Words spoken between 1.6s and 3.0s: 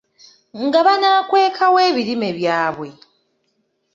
wa ebirime byabwe?